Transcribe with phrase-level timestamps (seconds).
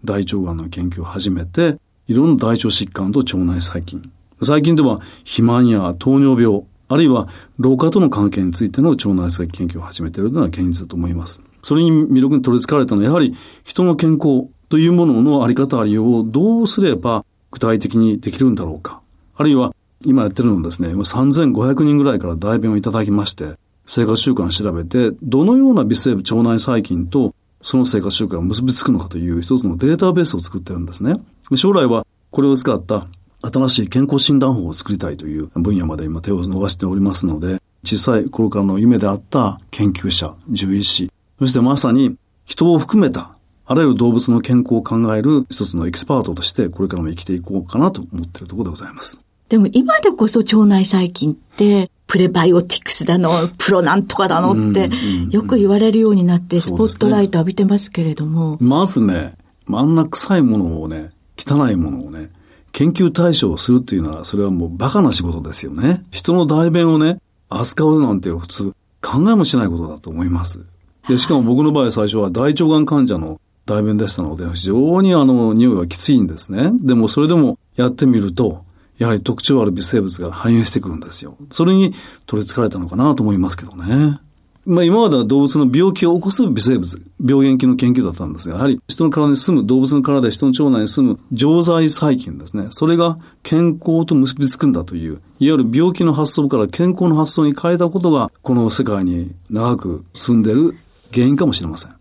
[0.05, 4.13] 大腸がんの研究を始めて、いろんな大腸疾患と腸内細菌。
[4.41, 7.29] 最近では、肥満や糖尿病、あるいは
[7.59, 11.43] 老化との関係についての腸内細菌研究を始めているのが現実だと思います。
[11.63, 13.35] それに魅力に取り憑かれたのは、やはり
[13.65, 19.00] 人の健康というもののあり方ありようをどうすれば具体的にできるんだろうか。
[19.41, 19.75] あるいは
[20.05, 23.55] 今やってるのはですね、3500人ぐらいから代弁をいただきまして、
[23.87, 31.15] 生活習慣を調べて、どのような微生物腸内細菌とその生活習慣が結びつくのかという一つのデータベースを作ってるんですね。
[31.55, 33.07] 将来はこれを使った
[33.41, 42.15] 新しい健康診断法を作りたいという分野まで今手を伸ばしておりますので、小さい頃からの夢であった研究者、獣医師、そしてまさに
[42.45, 49.21] 人を含めたあらゆる動物の健康を考える一つのエキスパートとしてこれからも生きていこうかなと思っているところでございます。
[49.51, 54.91] でも今でこそ腸内細菌ってプレバイオティクスだの、プロなんとかだのって、
[55.31, 58.53] よく言われるようになって、スポットライト浴びてますけれども。
[58.53, 59.35] ね、まずね、
[59.71, 62.31] あんな臭いものをね、汚いものをね、
[62.73, 66.03] 研究対象をするっていうのは、それはもうバカな仕事ですよね。
[66.11, 67.19] 人の大便をね、
[67.49, 70.65] 扱うなんて普通考えもしないことだと思います。
[71.09, 76.73] で、しかも僕の場合最初は大腸がん患者の代弁でしたので、非常にあの、匂いはきついんですね。
[76.83, 78.65] でもそれでもやってみると、
[79.01, 81.37] やはり特徴ある微生物が反映してくるんですよ。
[81.51, 81.95] それに
[82.27, 84.21] 取り憑かれたのかなと思いますけどね。
[84.67, 92.67] まあ今までは動物の病気を起こす微生物、病原菌の研究だったんですが、やはり人の体に住む、動物の体で人の腸内に住む常在細菌ですね。
[92.69, 100.77] それが健康と結びつくんだという、いわゆる病気の発想から健康の発想に変えたことが、この世界に長く住んでる
[101.11, 101.93] 原因かもしれません。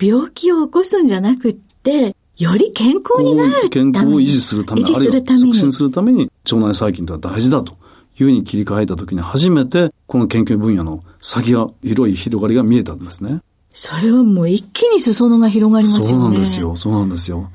[0.00, 7.72] 病気を起こすんじゃなくって、より健康になる健康を維持するため、あるいは促進するために腸内細菌とは大事だと
[8.18, 13.40] いうふうに切り替えたときに初めてこの研究分野の先が広い広がりが見えたんですね。
[13.70, 16.08] それはもう一気に裾野が広がりますよね。
[16.10, 16.76] そうなんですよ。
[16.76, 17.50] そうなんですよ。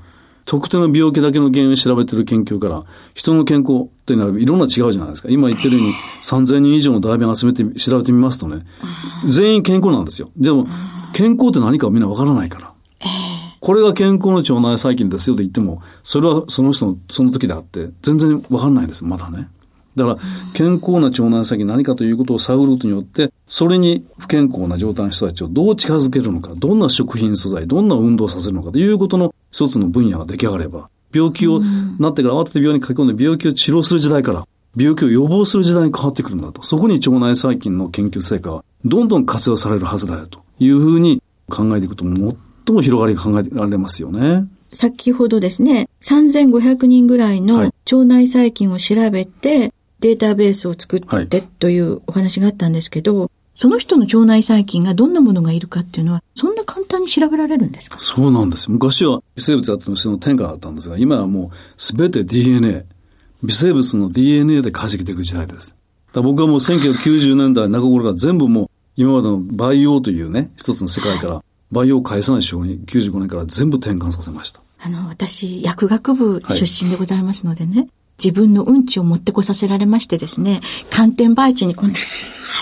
[0.46, 2.84] 特定の病気だけの原因を調べている研究から、
[3.14, 5.30] 人の健康というのはいろんな違うじゃないですか。
[5.30, 8.66] 今言ってるように3000人以上の代弁を集めて調べてみますとね、
[9.26, 10.30] 全員健康なんですよ。
[10.38, 10.68] でも、
[11.14, 12.71] 健康って何かみんなわからないから。
[13.62, 19.48] これが健康の腸内細菌ですよと言っても、それはその人のその時であって、全然わかんないです、まだね。
[19.96, 20.18] だから、
[20.54, 31.60] 健康な腸内細菌何かということを探ることによって、それに不健康な状態の人たちをどう近づけるのか、どんな食品素材、どんな運動させるのかということの一つの分野が出来上がれば、病気を
[32.00, 36.64] なってから慌てて病院に書き込んで病気を治療する時代から、病気を予防する時代に変わってくるんだと。
[36.64, 42.06] そこに腸内細菌の研究成果はどんどん活用されるはずだよというふうに考えていくと
[42.72, 44.48] 最も広がりが考えられますよね。
[44.70, 58.00] 先ほどですね、3500人ぐらいのはい腸内細菌を調べて、データベースを作っはいてというお話があったんですけど、その人の腸内細菌がどんなものがいるかっていうのは、そんな簡単に調べられるんですか？
[58.00, 58.72] そうなんです。
[58.72, 62.86] 昔は微生物だったのその天下だったんですが、今はもうすべて DNA、
[63.44, 65.76] 微生物の DNA で解析できる時代です。
[66.14, 74.62] 僕はもう1990年代中頃から全部もう今までの培養というね、一つの世界から培養を返さない手法に95年から全部転換させました。
[74.80, 77.88] あの、私、薬学部出身でございますのでね、
[78.24, 81.98] 自分のうんちを持ってこさせられましてですね、寒天培地にこんな、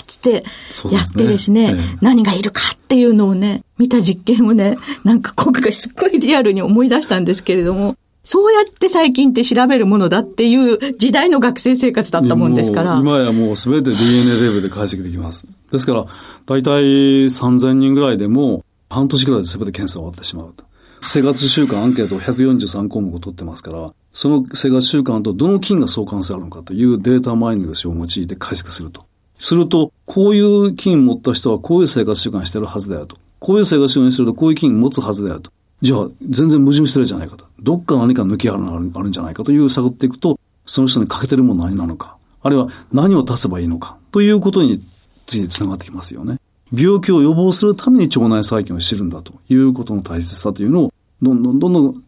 [0.06, 0.44] つって
[0.90, 12.96] やってですね、ええ何がいるかっていうのをね、見た実験をね、なんか今回すっごいリアルに思い出したんですけれども、そうやって最近って調べるものだっていう時代の学生生活だったもんですから。
[12.96, 15.46] 今やもうすべて DNA レベルで解析できます。
[15.72, 16.06] ですから、
[16.46, 16.82] 大体
[17.26, 20.64] 3000人ぐらいでも半年ぐらいで全て検査が終わってしまうと。
[21.00, 29.06] 生活習慣アンケートを143項目を取ってますから、その生活習慣とどの菌が相関性あるのかというデータマイニングを用いて解析すると。
[29.38, 33.16] すると、こういう菌持った人はこういう生活習慣してるはずだよと。
[33.38, 35.50] こういう生活習慣してるとこういう菌持つはずだよと。
[35.80, 37.46] じゃあ、全然矛盾してるじゃないかと。
[37.60, 42.18] どっか何か抜き穴があるあるんじゃないかという探っていくと、その人に欠けてるものは何なのか。
[42.42, 43.96] あるいは何を足せばいいのか。
[44.12, 44.82] ということに
[45.26, 46.38] 次につながってきますよね。
[46.72, 52.02] 病気を予防するために腸内細菌を知るんだということの大切さというのを、どんどんどんどん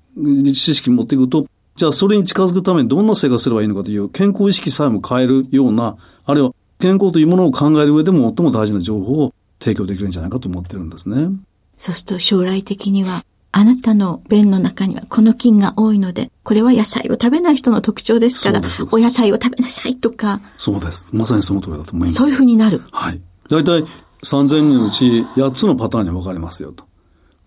[0.53, 11.29] 知識持っていくと、じゃあそれに近づくためにどんな生活すればいいのかという健康意識さえも変えるような、あるいは健康というものを考える上でも最も大事な情報を提供できるんじゃないかと思ってるんですね。
[11.79, 13.25] そうすると将来的には、
[13.55, 18.61] あなたの便の中にはこの菌が多いので、これは野菜を食べない人の特徴ですから、
[18.93, 21.11] お野菜を食べなさいとか、そうです。
[21.15, 22.15] まさにその通りだと思います。
[22.15, 22.83] そういうふうになる。
[22.91, 23.21] はい。
[23.49, 23.85] 大体
[24.25, 26.85] 3000人のうち8つのパターンに分かれますよと。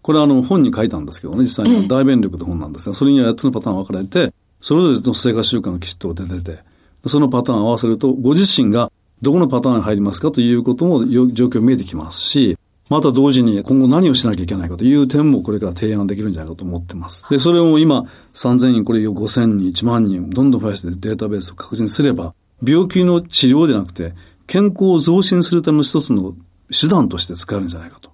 [0.02, 6.60] これはあの本に書いたんですけどね、実際には大便力って本なんですが、それには8つのパターン分かれて、それぞれの生活習慣のキットが出てて、
[7.08, 8.92] そのパターンを合わせると、ご自身が
[9.22, 12.58] どこのパターンに入りますかということもよ状況見えてきますし、
[12.90, 17.26] また同時に今後何をしなきゃいけないかという点もこれから提案できるんじゃないかと思ってます。
[17.30, 18.06] で、それを今
[18.36, 24.14] 3000人、これを5000人、1万人、どんどん増やしてデータベースを確認すれば、病気の治療じゃなくて、
[24.46, 26.36] 健康を増進するための一つの
[26.72, 28.10] 手段として使えるんじゃないかと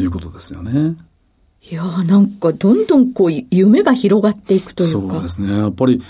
[0.00, 0.96] いうことですよね。
[1.70, 5.14] いやーなんかどんどんこう夢が広がっていくというか。
[5.14, 5.58] そうですね。
[5.58, 6.02] やっぱり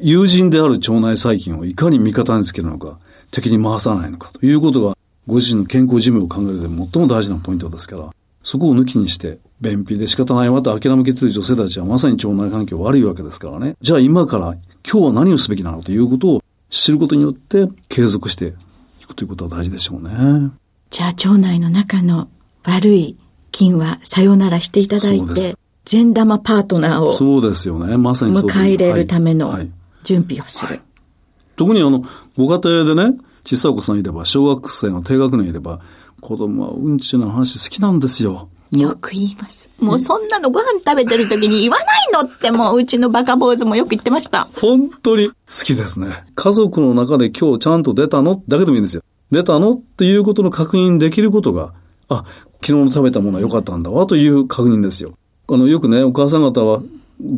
[0.00, 2.98] 友人である腸内細菌をいかに味方につけるのか、
[3.30, 8.10] 敵に回さないのかということが、ご自身の健康寿命を考える上で最も大事なポイントですから、
[8.42, 13.76] そこを抜きにして、便秘で仕方ないわと諦めきっている女性たちはまさに腸内環境悪いわけですからね。
[13.82, 14.56] じゃあ今から
[14.90, 18.54] 今日は何をすべきなのかということを知ることによって継続して
[19.02, 20.50] いくということは大事でしょうね。
[20.90, 22.28] じゃあ腸内の中の
[22.64, 23.16] 悪い
[23.52, 27.96] 菌はさよならしていただいて、善玉パートナーをそうですよね。
[27.96, 29.70] まさに迎え入れるためのはいはい
[30.02, 30.80] 準備をする。
[31.56, 32.02] 特にあの、
[32.38, 35.80] ご家庭でね、小さいお子さんいれば、小学生の低学年いれば、
[36.22, 38.48] 子供はうんちの話好きなんですよ。
[38.72, 39.68] よく言います。
[39.80, 44.48] もうそんなのご飯食べてる時に言わないのってもう うちのバカ坊主もよく言ってました。
[44.54, 46.24] 本当に好きですね。
[46.34, 48.42] 家族の中で今日ちゃんと出たの？
[48.48, 49.02] だけでもいいんですよ。
[49.30, 49.74] 出たの？
[49.74, 51.74] っていうことの確認できることが、
[52.08, 52.24] あ、
[52.62, 55.14] 昨日の食べたものは良かったんだわという確認ですよ。
[55.48, 56.82] あの、よくね、お母さん方は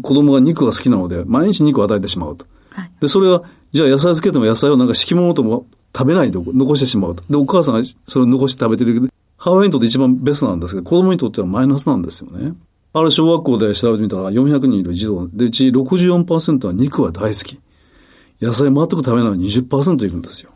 [0.03, 2.47] 子供が肉が好きなので、毎日肉を与えてしまうと。
[2.71, 2.91] はい。
[3.01, 7.25] で、それは、じゃあ野菜つけても野菜をなんか敷物とも食べないで残してしまうと。
[7.29, 12.55] で、お母さんがそれを残して食べてるけど、母親にとって一番ベストなんですけど、子供にとってはマイナスなんですよね。
[12.95, 17.59] ある小学校で調べてみたら400人いる児童で、うち64%は肉は大好き。
[18.41, 20.51] 野菜全く食べないの20%いるんですよ。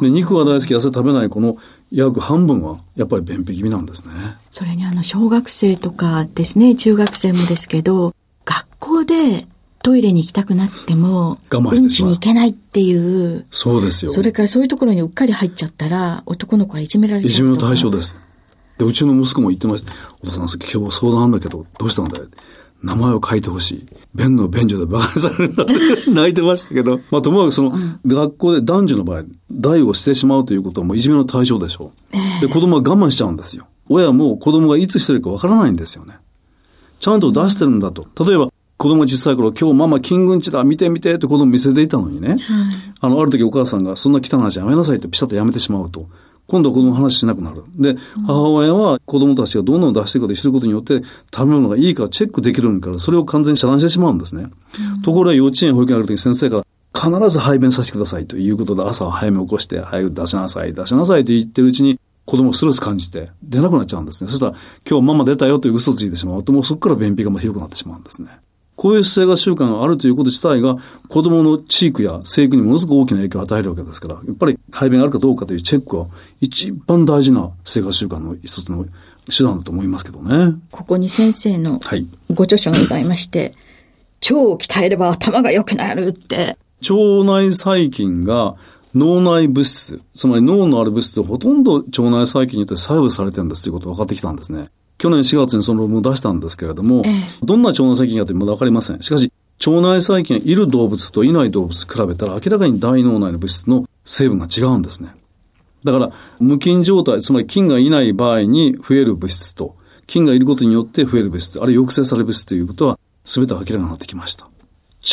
[0.00, 1.56] で、肉は大好き、野菜食べないこの
[1.92, 4.12] 約半分はやっぱり便秘気味なんですね。
[4.50, 9.46] それにあの小学生とかですね、中学生もですけど、学校で
[9.82, 14.12] トイレに行きたくなっても、我慢うんちしてしまうに行けないっていう、そうですよ。
[14.12, 18.16] それからそういうところにうっかり入っちゃったら、男の子はいじめられちゃういじめの対象です。
[18.78, 19.92] で、うちの息子も言ってました。
[20.22, 22.26] お父さん、今日相談なんだけど、どうしたんだよ。
[22.82, 23.86] 名前を書いてほしい。
[24.14, 25.74] 便の便所で馬鹿にされるんだって
[26.10, 27.72] 泣いてましたけど、まあ、ともかくその、
[28.06, 32.40] 学校で男女の場合、代をしてしまうということはもういじめの対象でしょう。
[32.40, 33.66] で、子供は我慢しちゃうんですよ。
[33.88, 36.14] 親も子供がいつしてるかわからないんですよね。
[37.00, 38.06] ちゃんと出してるんだと。
[38.24, 42.38] 例えば、子供が小さい頃、今日ママ金軍地だ、見て見てって子供見せていたのにね、
[43.00, 46.08] あの、ある時お母さんがそんな汚い話やめなさいってピシャッとやめてしまうと。
[46.50, 47.62] 今度は子供の話しなくなる。
[47.76, 51.02] で、母親は子供たちがどんどん出していくことを知ることによって、
[51.32, 54.48] 食べ物がいいかチェックできるから、それを完全に遮断してしまうんですね。
[55.04, 64.30] ところが幼稚園、保育園ある時に先生が必ず排便させてくださいということで、朝は早め起こして、早く出しなさい、出しなさいと言ってるうちに、子供ストレス感じて出なくなっちゃうんですね。
[64.30, 64.54] そしたら、
[64.88, 68.28] 今日ママ出たよという嘘ついてしまうと、もうそこから便秘がひどくなってしまうんですね。
[68.80, 70.78] こういう姿勢が習慣があるということ自体が、
[71.10, 76.06] 子供の知育や生育にものすごく大きな影響を与えるわけですから、やっぱり排便があるかどうかというチェックは、
[76.40, 78.86] 一番大事な生活習慣の一つの
[79.28, 80.54] 手段だと思いますけどね。
[80.70, 81.78] ここに先生の
[82.32, 83.54] ご著書がございまして、はい、
[84.32, 86.56] 腸を鍛えれば頭が良くなるって。
[86.80, 88.56] 腸内細菌が
[88.94, 94.70] 脳内物質、つまり脳のある物質ほとんど腸内細菌によって作用されてるんですということが分かってきたんですね。
[95.00, 99.00] 去年4月にその論文を出したんですけれども、ええ、どんな腸内細菌かというまだ分かりません。
[99.00, 99.32] しかし、
[99.66, 105.14] 腸内細菌がいる動物といない動物比べたら明らかに大脳内の物質の成分が違うんですね。
[105.84, 109.74] だから、無菌状態、つまり菌がいない場合に増える物質と、
[110.06, 114.50] 菌がいることによって増える物質、あるいは抑制される物質ということは、全て明らかになってきました。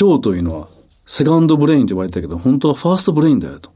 [0.01, 0.67] 腸というのは、
[1.05, 3.71] second brain と言われたけど、本当は first brain だよと。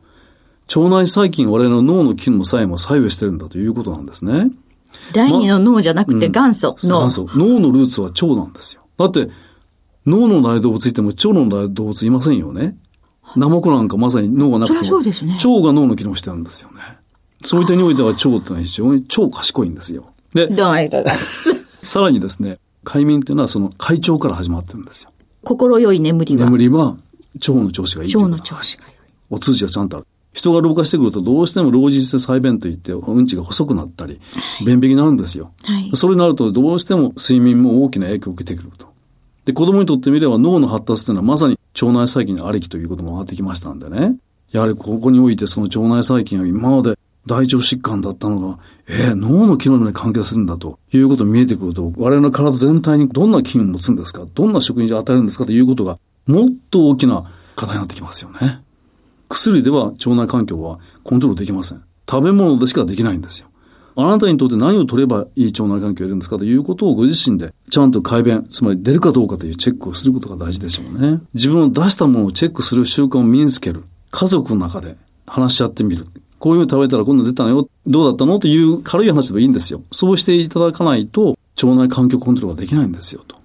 [0.75, 4.51] 腸内細菌、我々の脳の機能さえも作用してるんだということなんですね。
[5.13, 7.27] 第二の脳じゃなくて元祖、ま、元祖。
[7.36, 8.81] 脳のルーツは腸なんですよ。
[8.98, 9.29] だって、
[10.05, 12.77] 脳のない動物いても腸のない動物いませんよね。
[13.36, 16.81] ナモコなんかまさに脳がなくても、ね、腸が脳の機能してるんですよね。
[17.43, 20.05] そういったにおいては腸ってのは非常に超賢いんですよ。
[20.33, 21.53] で、どうもありがとうございます。
[21.83, 25.12] さらにですね、快眠っていうのはその快腸から始まってるんですよ。
[25.43, 26.98] 心よい眠りは眠りは
[27.36, 28.15] 腸の調子がいい。
[28.15, 28.93] 腸の調子がいい。
[29.29, 30.07] お通じがちゃんとある。
[30.33, 34.19] 人が老化してくるとどうしても老人性細便といってうんちが細くなったり、
[34.65, 35.51] 便秘になるんですよ。
[35.63, 38.88] はい、それになるとどうしても睡眠も大きな影響を受けてくると。
[39.45, 44.17] で、子供にとってみれば脳の発達というのはまさに腸内細菌のありきということも分かってきましたんでね。
[44.51, 46.97] やはりここにおいてその腸内細菌は今まで
[47.27, 58.61] 大腸疾患だったのが、えー、脳の機能に関係するんだということが見えてくると、我々の体全体にどんな菌を持つんですかどんな食品を与えるんですかということが、もっと大きな課題になってきますよね。
[59.31, 61.83] 薬では腸内環境はコントロールできません。
[62.09, 63.47] 食べ物でしかできないんですよ。
[63.95, 71.21] あなたにとって何を取ればいい腸内環境を得るんですかということをご自身でちゃんと改便、つまり出るかどうかというチェックをすることが大事でしょうね。
[71.33, 73.83] 自分を出したものをチェックする習慣を身につける。
[74.11, 76.07] 家族の中で話し合ってみる。
[76.39, 77.69] こういうの食べたら今度出たのよ。
[77.85, 79.83] どうだったのという軽い話でもいいんですよ。
[79.91, 83.35] そうしていただかないと腸内環境コントロールができないんですよと。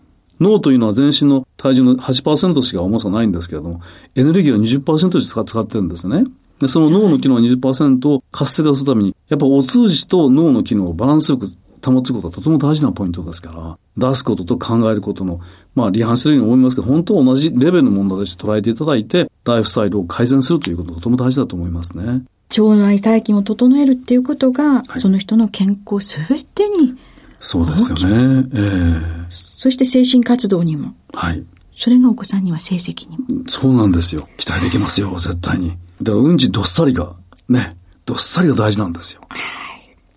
[0.41, 3.81] 脳というのは全身の体重の8%しか重さないんですけれども、
[4.15, 6.25] エネルギーを20%しか使ってるんですね。
[6.61, 11.49] で、その脳の機能20%を活性化するために、やっぱお通じと脳の機能をバランスよく
[11.85, 15.41] 保つことはとても大事なポイントですから、出すことと考えることの、
[15.75, 22.23] まあ、離反しているように思いますけど、本当は同じレベルの問題として捉えていただいて、ライフスタイルを改善するということがとても大事だと思いますね。
[22.51, 26.97] 腸内細菌を整えるっていうことが、はい、その人の健康すべてに
[27.39, 28.49] そうですよね。
[28.55, 30.95] えー、そして精神活動にも。
[31.13, 31.45] はい。
[31.77, 33.25] それがお子さんには成績にも。
[33.49, 34.29] そうなんですよ。
[34.37, 35.71] 期待できますよ、絶対に。
[36.03, 37.15] だからうんちどっさりが、
[37.49, 37.77] ね、
[38.07, 39.21] どっさりが大事なんですよ。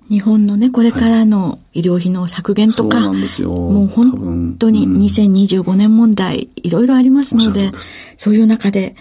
[0.09, 3.51] 日本のね、これからの医療費の削減とか、はい、そうなんですよ。
[3.51, 7.71] もう本当に2025年問題、いろいろありますので、
[8.17, 8.95] そういう中で、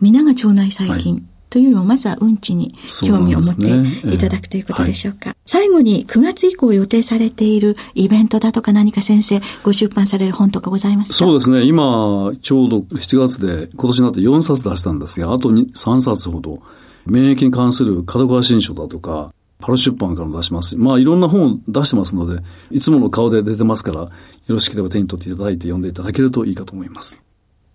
[0.00, 1.22] 皆が腸内細菌、はい
[1.54, 2.74] というよりも、まずはうんちに
[3.06, 5.18] 興味を持っていただくということでしょうか。
[5.18, 11.14] うねえーはい、最後に9月以降予定されているイベントだとか何か先生ご出版される本とかございますか？
[11.14, 11.62] そうですね。
[11.62, 16.60] 今、ちょうど7月で今年になって4冊出したんですが、あと3冊ほど
[17.06, 22.42] 免疫に関する角川新書だとか、パロ出版からも出しますまあいろんな本を出してますので、
[22.72, 24.10] いつもの顔で出てますから、よ
[24.48, 27.16] ろしければ手に取っていただいて読んでいただけるといいかと思います。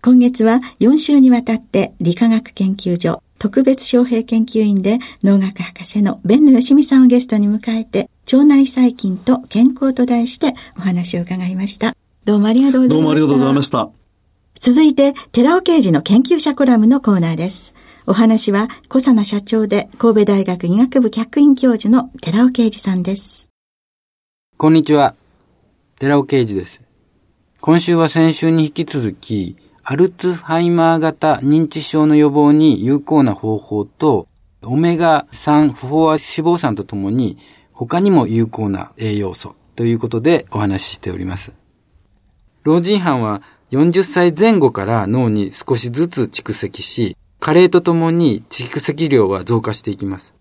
[0.01, 11.95] 今月は4週にわたって理化学研究所特別招聘研究員で農学博士の弁野義美さんをゲストに迎えて、腸内細菌と健康と題してお話を伺いました。
[12.25, 12.97] どうもありがとうございました。
[12.97, 13.89] どうもありがとうございました。
[14.55, 17.73] 続いて、寺尾刑事の研究者コラムのコーナーです。
[18.07, 23.49] お話は、小佐奈社長で神戸大学医学部客員教授の寺尾啓二さんです。
[24.57, 25.15] こんにちは。
[25.97, 26.81] 寺尾啓二です。
[27.61, 34.27] 今週は先週に引き続き、アルツハイマー型認知症の予防に有効な方法と、
[34.61, 36.19] オメガ3不飽和脂
[36.55, 37.37] 肪酸とともに、
[37.71, 41.53] 他にも有効な栄養素ということでお話ししております。
[42.63, 50.33] 老人斑は40歳前後から脳に少しずつ蓄積し、加齢とともに蓄積量は増加していきます。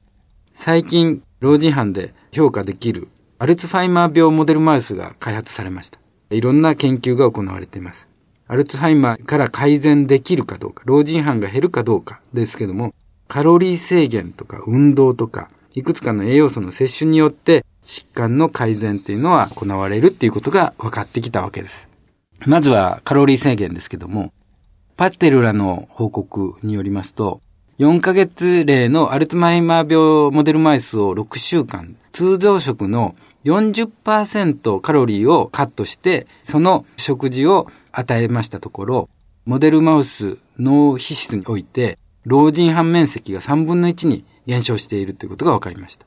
[0.52, 6.00] 最近、老人斑で評価できるアルツハイマー病モデルマウスが開発されました。
[6.30, 8.09] いろんな研究が行われています。
[8.50, 12.95] アルツハイマーから改善できるかどうか、老人斑が減るかどうかですけども、
[13.28, 21.90] カロリー制限とか運動とか、いくつかの栄養素の摂取によって疾患の改善っていうのは行われるっていうことが分かってきたわけです。
[22.47, 24.33] まずはカロリー制限ですけども、
[24.97, 27.43] パテルらの報告によりますと、
[27.78, 33.14] 4ヶ月例のアルツマイマー病モデルマイスを6週間、通常食の
[33.49, 39.09] 40%カロリーをカットして、その食事を与えましたところ、
[39.47, 46.07] モデルマウス脳皮質において、老人反面積が3分の1に減少しているということが分かりました。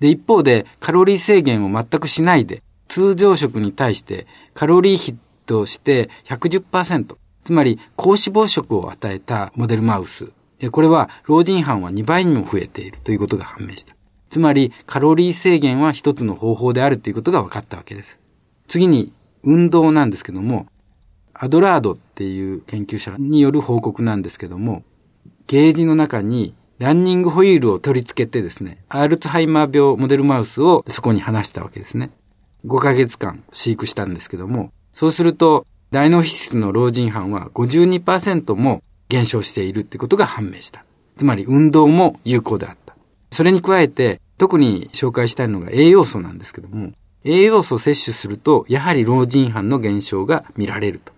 [0.00, 10.30] で、一方で、カロリー制限を全くしないで、通常食に対してカロリー比として110%、つまり高脂肪食を与えたモデルマウス。
[10.70, 13.96] これは老人斑は2倍にも増えているということが判明した。
[14.32, 18.18] つまりカロリー制限は一つの方法であるということが分かったわけです。
[18.66, 19.12] 次に
[19.42, 20.68] 運動なんですけども、
[21.34, 24.84] アドラードっていう研究者による報告なんですけども、
[25.48, 32.10] ゲージの中にランニングホイールを取り付けてですね、アルツハイマー病モデルマウスをそこに離したわけですね。
[32.64, 40.86] 5ヶ月間飼育したんですけども、そうすると、大脳皮質の老人斑は52%も減少しているってことが判明した。
[41.18, 42.81] つまり運動も有効であった。
[43.32, 46.92] それに加えて、特に紹介したいのが栄養素なんですけども、
[47.24, 51.12] 栄養素を摂取すると、やはり老人斑の減少が見られると。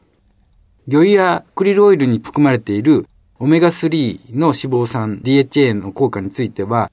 [0.86, 3.06] 魚油やクリルオイルに含まれている
[3.38, 6.90] オメガ3の脂肪酸 DHA の効果については、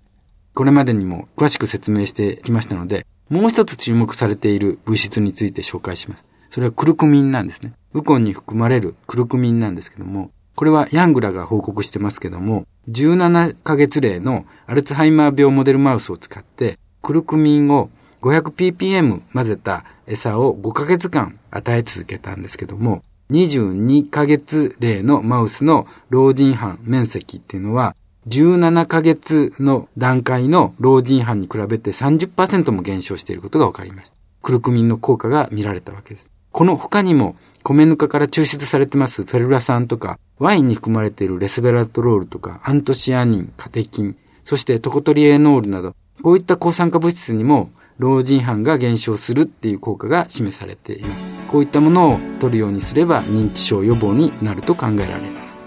[0.53, 6.25] これまでにも詳しく説明してきましたので、もう一つ注目されている物質について紹介します。
[6.49, 7.73] それはクルクミンなんですね。
[7.93, 17.89] ウコンに含まれるクルクミンなんですけども、これはヤングラが報告してますけども、17ヶ月例のアルツハイマー病モデルマウスを使って、クルクミンを
[18.21, 27.95] 500ppm 混ぜた餌を5ヶ月間与え続けたんですけども、22ヶ月例のマウスの老人斑面積っていうのは、
[28.27, 34.15] 17ヶ月の段階の老人斑に比べて30%も減少していることが分かりました。
[34.43, 36.29] クルクミンの効果が見られたわけです。
[36.51, 51.27] この他にも、米ぬかから抽出されてますフェルラ酸とか、ワインに含まれているレスベラトロールとか、アントシアニン、カテキン、そしてトコトリエノールなど、こういった抗酸化物質にも老人斑が減少するっていう効果が示されています。
[51.47, 55.59] こういったものを取るようにすれば認知症予防になると考えられます。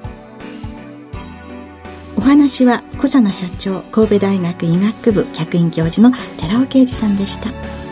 [2.16, 7.84] お話は小佐奈社長神戸大学医学部客員教授の寺尾啓二さんでした。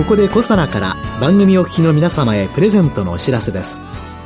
[0.00, 3.82] ここでコサナから番組お聞きの皆様へプレゼントのお知らせです。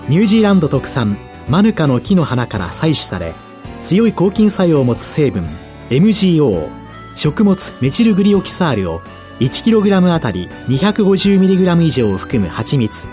[0.09, 3.35] ニュージーランド特産マヌカの木の花から採取され
[3.83, 5.49] 強い抗菌作用を持つ成分
[5.91, 6.69] MGO
[7.17, 9.01] 食物メチルグリオキサールを
[9.41, 13.09] 1kg あたり 250mg 以上を含む蜂蜜。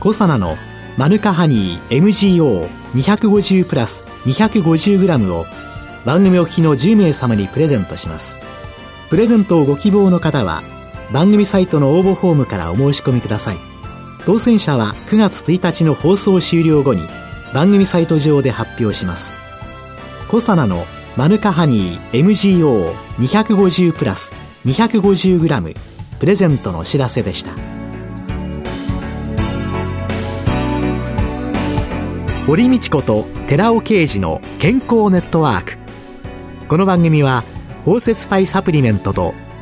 [0.00, 0.56] コサナの
[0.96, 5.44] マヌカハニー MGO250 プラス 250g を
[6.06, 8.38] 番組お聞きの10名様にプレゼントします。
[9.10, 10.62] プレゼントをご希望の方は
[11.12, 13.58] 番組サイトの応募フォームからお申し込みください。
[14.26, 17.08] 当選者は9月1日の放送終了後に
[17.54, 19.32] 番組サイト上で発表します。
[20.28, 20.84] コサナの
[21.16, 24.34] マヌカハニー MGO250 プラス
[24.66, 25.76] 250g
[26.20, 27.52] プレゼントのお知らせでした。
[32.46, 35.78] 堀道子と寺尾啓二の健康ネットワーク。
[36.68, 37.44] この番組は
[37.86, 39.34] 包摂体サプリメントと